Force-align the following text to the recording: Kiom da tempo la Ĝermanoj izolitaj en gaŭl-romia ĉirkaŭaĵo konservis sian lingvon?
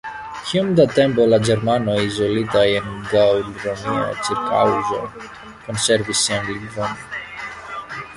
Kiom 0.45 0.69
da 0.77 0.83
tempo 0.99 1.25
la 1.33 1.37
Ĝermanoj 1.49 1.97
izolitaj 2.05 2.63
en 2.77 2.87
gaŭl-romia 3.11 4.07
ĉirkaŭaĵo 4.29 5.03
konservis 5.67 6.23
sian 6.29 6.49
lingvon? 6.53 6.97